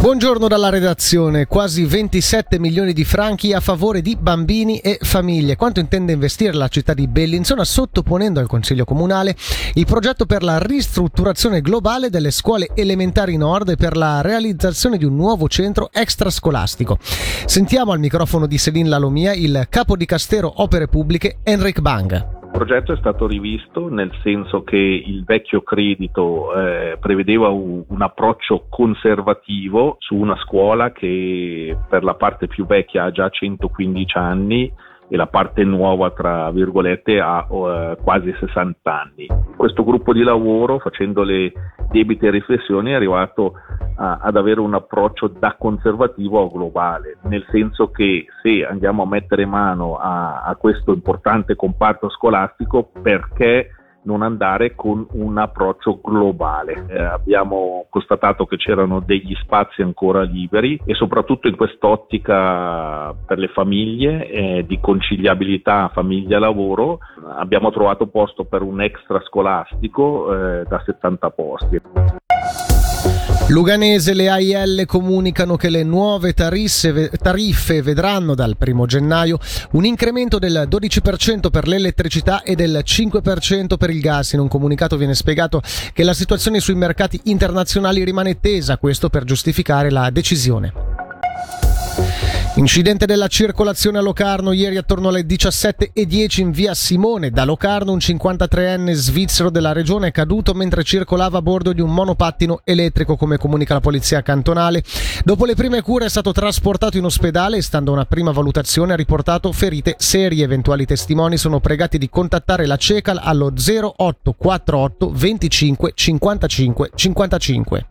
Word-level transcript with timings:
Buongiorno 0.00 0.48
dalla 0.48 0.70
redazione. 0.70 1.44
Quasi 1.44 1.84
27 1.84 2.58
milioni 2.58 2.94
di 2.94 3.04
franchi 3.04 3.52
a 3.52 3.60
favore 3.60 4.00
di 4.00 4.16
bambini 4.16 4.78
e 4.78 4.98
famiglie. 5.02 5.56
Quanto 5.56 5.78
intende 5.78 6.12
investire 6.12 6.54
la 6.54 6.68
città 6.68 6.94
di 6.94 7.06
Bellinzona 7.06 7.64
sottoponendo 7.64 8.40
al 8.40 8.46
Consiglio 8.46 8.86
Comunale 8.86 9.36
il 9.74 9.84
progetto 9.84 10.24
per 10.24 10.42
la 10.42 10.58
ristrutturazione 10.58 11.60
globale 11.60 12.08
delle 12.08 12.30
scuole 12.30 12.70
elementari 12.74 13.36
nord 13.36 13.68
e 13.68 13.76
per 13.76 13.94
la 13.94 14.22
realizzazione 14.22 14.96
di 14.96 15.04
un 15.04 15.16
nuovo 15.16 15.48
centro 15.48 15.90
extrascolastico. 15.92 16.96
Sentiamo 17.44 17.92
al 17.92 17.98
microfono 17.98 18.46
di 18.46 18.56
Selin 18.56 18.88
Lalomia 18.88 19.34
il 19.34 19.66
capo 19.68 19.96
di 19.96 20.06
Castero 20.06 20.62
Opere 20.62 20.88
Pubbliche 20.88 21.40
Enric 21.42 21.80
Bang. 21.80 22.39
Progetto 22.60 22.92
è 22.92 22.96
stato 22.98 23.26
rivisto 23.26 23.88
nel 23.88 24.12
senso 24.22 24.62
che 24.64 24.76
il 24.76 25.24
vecchio 25.24 25.62
credito 25.62 26.54
eh, 26.54 26.98
prevedeva 27.00 27.48
un, 27.48 27.82
un, 27.88 28.02
approccio 28.02 28.66
conservativo 28.68 29.96
su 29.98 30.14
una 30.14 30.36
scuola 30.36 30.92
che 30.92 31.74
per 31.88 32.04
la 32.04 32.16
parte 32.16 32.48
più 32.48 32.66
vecchia 32.66 33.04
ha 33.04 33.10
già 33.12 33.30
115 33.30 34.18
anni 34.18 34.70
e 35.08 35.16
la 35.16 35.26
parte 35.26 35.64
nuova, 35.64 36.10
tra 36.10 36.50
virgolette, 36.50 37.18
ha 37.18 37.46
eh, 37.50 37.96
quasi 38.02 38.30
60 38.38 38.78
anni. 38.84 39.26
Questo 39.56 39.82
gruppo 39.82 40.12
di 40.12 40.22
lavoro, 40.22 40.78
facendo 40.80 41.22
le 41.22 41.52
debite 41.90 42.28
riflessioni, 42.28 42.90
è 42.90 42.94
arrivato 42.94 43.54
a, 44.00 44.18
ad 44.22 44.36
avere 44.36 44.60
un 44.60 44.74
approccio 44.74 45.28
da 45.28 45.56
conservativo 45.58 46.42
a 46.42 46.48
globale, 46.50 47.18
nel 47.22 47.44
senso 47.50 47.90
che 47.90 48.26
se 48.42 48.64
andiamo 48.64 49.02
a 49.02 49.06
mettere 49.06 49.44
mano 49.44 49.96
a, 49.96 50.42
a 50.42 50.56
questo 50.56 50.92
importante 50.92 51.54
comparto 51.54 52.08
scolastico, 52.08 52.90
perché 53.02 53.74
non 54.02 54.22
andare 54.22 54.74
con 54.74 55.06
un 55.12 55.36
approccio 55.36 56.00
globale. 56.02 56.86
Eh, 56.88 57.02
abbiamo 57.02 57.84
constatato 57.90 58.46
che 58.46 58.56
c'erano 58.56 59.00
degli 59.00 59.34
spazi 59.34 59.82
ancora 59.82 60.22
liberi 60.22 60.80
e 60.86 60.94
soprattutto 60.94 61.48
in 61.48 61.56
quest'ottica 61.56 63.14
per 63.26 63.36
le 63.36 63.48
famiglie 63.48 64.26
eh, 64.26 64.64
di 64.66 64.80
conciliabilità 64.80 65.90
famiglia-lavoro 65.92 67.00
abbiamo 67.36 67.70
trovato 67.70 68.06
posto 68.06 68.44
per 68.44 68.62
un 68.62 68.80
extra 68.80 69.20
scolastico 69.20 70.34
eh, 70.34 70.64
da 70.66 70.82
70 70.82 71.30
posti. 71.30 71.80
Luganese 73.50 74.14
le 74.14 74.28
AIL 74.28 74.84
comunicano 74.86 75.56
che 75.56 75.70
le 75.70 75.82
nuove 75.82 76.34
tariffe, 76.34 77.10
tariffe 77.20 77.82
vedranno 77.82 78.36
dal 78.36 78.56
1 78.56 78.86
gennaio 78.86 79.40
un 79.72 79.84
incremento 79.84 80.38
del 80.38 80.68
12% 80.70 81.50
per 81.50 81.66
l'elettricità 81.66 82.42
e 82.42 82.54
del 82.54 82.80
5% 82.84 83.76
per 83.76 83.90
il 83.90 84.00
gas. 84.00 84.34
In 84.34 84.38
un 84.38 84.46
comunicato 84.46 84.96
viene 84.96 85.16
spiegato 85.16 85.62
che 85.92 86.04
la 86.04 86.14
situazione 86.14 86.60
sui 86.60 86.76
mercati 86.76 87.20
internazionali 87.24 88.04
rimane 88.04 88.38
tesa, 88.38 88.78
questo 88.78 89.08
per 89.08 89.24
giustificare 89.24 89.90
la 89.90 90.10
decisione. 90.10 90.89
Incidente 92.60 93.06
della 93.06 93.26
circolazione 93.26 93.96
a 93.96 94.02
Locarno 94.02 94.52
ieri 94.52 94.76
attorno 94.76 95.08
alle 95.08 95.22
17.10 95.22 96.40
in 96.42 96.50
via 96.50 96.74
Simone. 96.74 97.30
Da 97.30 97.44
Locarno 97.44 97.90
un 97.90 97.96
53enne 97.96 98.92
svizzero 98.92 99.48
della 99.48 99.72
regione 99.72 100.08
è 100.08 100.12
caduto 100.12 100.52
mentre 100.52 100.84
circolava 100.84 101.38
a 101.38 101.42
bordo 101.42 101.72
di 101.72 101.80
un 101.80 101.90
monopattino 101.90 102.60
elettrico 102.62 103.16
come 103.16 103.38
comunica 103.38 103.72
la 103.72 103.80
polizia 103.80 104.20
cantonale. 104.20 104.84
Dopo 105.24 105.46
le 105.46 105.54
prime 105.54 105.80
cure 105.80 106.04
è 106.04 106.10
stato 106.10 106.32
trasportato 106.32 106.98
in 106.98 107.04
ospedale 107.04 107.56
e 107.56 107.62
stando 107.62 107.92
a 107.92 107.94
una 107.94 108.04
prima 108.04 108.30
valutazione 108.30 108.92
ha 108.92 108.96
riportato 108.96 109.50
ferite 109.52 109.94
serie. 109.96 110.44
Eventuali 110.44 110.84
testimoni 110.84 111.38
sono 111.38 111.60
pregati 111.60 111.96
di 111.96 112.10
contattare 112.10 112.66
la 112.66 112.76
CECAL 112.76 113.20
allo 113.22 113.54
0848 113.56 115.10
25 115.14 115.92
55 115.94 116.90
55. 116.94 117.86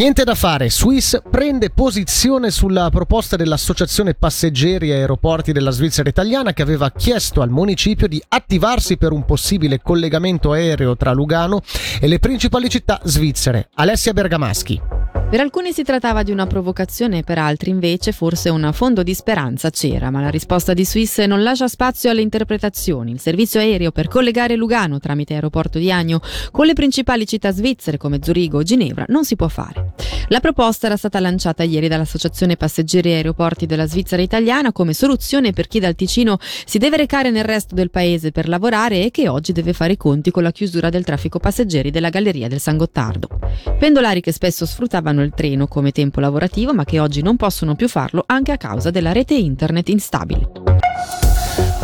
Niente 0.00 0.24
da 0.24 0.34
fare, 0.34 0.70
Swiss 0.70 1.20
prende 1.28 1.68
posizione 1.68 2.50
sulla 2.50 2.88
proposta 2.88 3.36
dell'Associazione 3.36 4.14
Passeggeri 4.14 4.88
e 4.88 4.94
Aeroporti 4.94 5.52
della 5.52 5.70
Svizzera 5.70 6.08
Italiana 6.08 6.54
che 6.54 6.62
aveva 6.62 6.90
chiesto 6.90 7.42
al 7.42 7.50
municipio 7.50 8.08
di 8.08 8.20
attivarsi 8.28 8.96
per 8.96 9.12
un 9.12 9.26
possibile 9.26 9.82
collegamento 9.82 10.52
aereo 10.52 10.96
tra 10.96 11.12
Lugano 11.12 11.60
e 12.00 12.08
le 12.08 12.18
principali 12.18 12.70
città 12.70 12.98
svizzere. 13.04 13.68
Alessia 13.74 14.14
Bergamaschi. 14.14 14.99
Per 15.30 15.38
alcuni 15.38 15.72
si 15.72 15.84
trattava 15.84 16.24
di 16.24 16.32
una 16.32 16.48
provocazione, 16.48 17.22
per 17.22 17.38
altri 17.38 17.70
invece 17.70 18.10
forse 18.10 18.48
un 18.48 18.68
fondo 18.72 19.04
di 19.04 19.14
speranza 19.14 19.70
c'era, 19.70 20.10
ma 20.10 20.20
la 20.20 20.28
risposta 20.28 20.74
di 20.74 20.84
Swiss 20.84 21.20
non 21.20 21.44
lascia 21.44 21.68
spazio 21.68 22.10
alle 22.10 22.20
interpretazioni. 22.20 23.12
Il 23.12 23.20
servizio 23.20 23.60
aereo 23.60 23.92
per 23.92 24.08
collegare 24.08 24.56
Lugano 24.56 24.98
tramite 24.98 25.34
aeroporto 25.34 25.78
di 25.78 25.92
Agno 25.92 26.20
con 26.50 26.66
le 26.66 26.72
principali 26.72 27.28
città 27.28 27.52
svizzere 27.52 27.96
come 27.96 28.18
Zurigo 28.20 28.58
o 28.58 28.62
Ginevra 28.64 29.04
non 29.06 29.24
si 29.24 29.36
può 29.36 29.46
fare. 29.46 29.92
La 30.30 30.40
proposta 30.40 30.86
era 30.86 30.96
stata 30.96 31.20
lanciata 31.20 31.62
ieri 31.62 31.86
dall'Associazione 31.86 32.56
Passeggeri 32.56 33.12
e 33.12 33.14
Aeroporti 33.14 33.66
della 33.66 33.86
Svizzera 33.86 34.22
Italiana 34.22 34.72
come 34.72 34.94
soluzione 34.94 35.52
per 35.52 35.68
chi 35.68 35.78
dal 35.78 35.94
Ticino 35.94 36.38
si 36.40 36.78
deve 36.78 36.96
recare 36.96 37.30
nel 37.30 37.44
resto 37.44 37.76
del 37.76 37.90
paese 37.90 38.32
per 38.32 38.48
lavorare 38.48 39.04
e 39.04 39.12
che 39.12 39.28
oggi 39.28 39.52
deve 39.52 39.74
fare 39.74 39.92
i 39.92 39.96
conti 39.96 40.32
con 40.32 40.42
la 40.42 40.50
chiusura 40.50 40.88
del 40.88 41.04
traffico 41.04 41.38
passeggeri 41.38 41.92
della 41.92 42.10
Galleria 42.10 42.48
del 42.48 42.58
San 42.58 42.76
Gottardo. 42.76 43.39
Pendolari 43.78 44.20
che 44.20 44.32
spesso 44.32 44.66
sfruttavano 44.66 45.22
il 45.22 45.32
treno 45.34 45.66
come 45.66 45.92
tempo 45.92 46.20
lavorativo 46.20 46.72
ma 46.72 46.84
che 46.84 47.00
oggi 47.00 47.22
non 47.22 47.36
possono 47.36 47.74
più 47.74 47.88
farlo 47.88 48.24
anche 48.26 48.52
a 48.52 48.56
causa 48.56 48.90
della 48.90 49.12
rete 49.12 49.34
internet 49.34 49.88
instabile. 49.88 50.50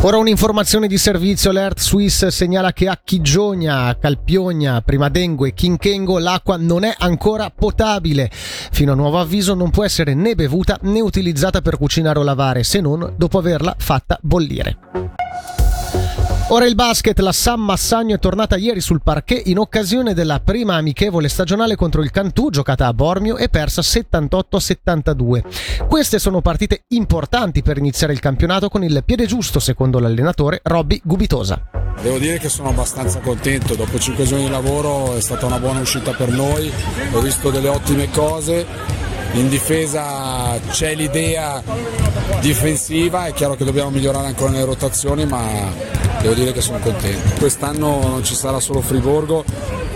Ora 0.03 0.19
un'informazione 0.19 0.87
di 0.87 0.99
servizio, 0.99 1.51
l'Earth 1.51 1.81
Swiss 1.81 2.27
segnala 2.29 2.73
che 2.73 2.87
a 2.87 3.01
Chigionia, 3.03 3.97
Calpiogna, 3.99 4.81
Primadengo 4.83 5.47
e 5.47 5.55
Chinchengo 5.55 6.19
l'acqua 6.19 6.57
non 6.57 6.85
è 6.85 6.95
ancora 6.97 7.51
potabile. 7.51 8.31
Fino 8.31 8.93
a 8.93 8.95
nuovo 8.95 9.19
avviso 9.19 9.55
non 9.55 9.71
può 9.71 9.85
essere 9.85 10.15
né 10.15 10.35
bevuta 10.35 10.79
né 10.83 11.01
utilizzata 11.01 11.61
per 11.61 11.77
cucinare 11.77 12.19
o 12.19 12.23
lavare 12.23 12.63
se 12.63 12.81
non 12.81 13.15
dopo 13.17 13.39
averla 13.39 13.75
fatta 13.77 14.19
bollire. 14.23 14.79
Ora 16.49 16.65
il 16.65 16.77
basket, 16.77 17.19
la 17.19 17.33
San 17.33 17.61
Massagno 17.61 18.15
è 18.15 18.19
tornata 18.21 18.55
ieri 18.55 18.81
sul 18.81 19.03
parquet 19.03 19.49
in 19.49 19.59
occasione 19.59 20.15
della 20.15 20.39
prima 20.39 20.77
amichevole 20.77 21.29
stagionale 21.29 21.75
contro 21.75 22.05
il 22.05 22.13
Cantù 22.13 22.51
giocata 22.51 22.87
a 22.87 22.95
Bormio 22.95 23.37
e 23.37 23.49
persa 23.49 23.83
78-72. 23.83 25.87
Queste 25.89 26.21
sono 26.21 26.43
partite 26.43 26.85
importanti 26.91 27.63
per 27.63 27.79
iniziare 27.79 28.13
il 28.13 28.21
campionato 28.21 28.69
con 28.69 28.85
il 28.85 29.03
piede 29.05 29.27
giusto 29.27 29.59
secondo 29.59 29.99
l'allenatore 29.99 30.61
Robby 30.63 31.01
Gubitosa. 31.03 31.61
Devo 32.01 32.19
dire 32.19 32.39
che 32.39 32.49
sono 32.49 32.69
abbastanza 32.69 33.19
contento, 33.19 33.75
dopo 33.75 33.99
5 33.99 34.25
giorni 34.25 34.45
di 34.45 34.51
lavoro 34.51 35.17
è 35.17 35.21
stata 35.21 35.47
una 35.47 35.59
buona 35.59 35.81
uscita 35.81 36.13
per 36.13 36.31
noi, 36.31 36.71
ho 37.11 37.21
visto 37.23 37.51
delle 37.51 37.69
ottime 37.69 38.09
cose 38.13 38.65
in 39.39 39.49
difesa 39.49 40.59
c'è 40.71 40.95
l'idea 40.95 41.63
difensiva, 42.41 43.27
è 43.27 43.33
chiaro 43.33 43.55
che 43.55 43.65
dobbiamo 43.65 43.91
migliorare 43.91 44.27
ancora 44.27 44.51
nelle 44.51 44.65
rotazioni, 44.65 45.27
ma 45.27 45.43
devo 46.21 46.35
dire 46.35 46.53
che 46.53 46.61
sono 46.61 46.79
contento. 46.79 47.39
Quest'anno 47.39 48.01
non 48.07 48.25
ci 48.25 48.35
sarà 48.35 48.61
solo 48.61 48.81
Friburgo 48.81 49.45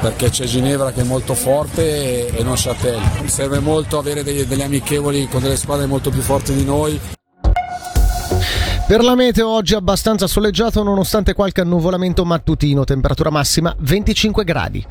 perché 0.00 0.30
c'è 0.30 0.44
Ginevra 0.44 0.92
che 0.92 1.02
è 1.02 1.04
molto 1.04 1.34
forte 1.34 2.28
e, 2.28 2.42
non 2.42 2.54
Châtel. 2.56 3.00
Serve 3.26 3.60
molto 3.60 3.98
avere 3.98 4.22
degli, 4.22 4.42
delle 4.44 4.64
amichevoli 4.64 5.28
con 5.28 5.42
delle 5.42 5.56
squadre 5.56 5.86
molto 5.86 6.10
più 6.10 6.22
forti 6.22 6.54
di 6.54 6.64
noi. 6.64 6.98
Per 8.86 9.04
la 9.04 9.14
meteo 9.14 9.48
oggi 9.48 9.74
abbastanza 9.74 10.26
soleggiato 10.26 10.82
nonostante 10.82 11.32
qualche 11.32 11.60
annuvolamento 11.60 12.24
mattutino, 12.24 12.84
temperatura 12.84 13.30
massima 13.30 13.74
25 13.78 14.42
gradi. 14.44 14.84